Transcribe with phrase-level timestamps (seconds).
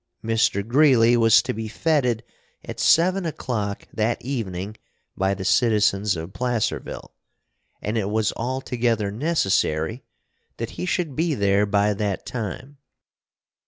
[0.25, 0.67] Mr.
[0.67, 2.21] Greeley was to be fêted
[2.65, 4.75] at seven o'clock that evening
[5.15, 7.13] by the citizens of Placerville,
[7.83, 10.03] and it was altogether necessary
[10.57, 12.77] that he should be there by that time.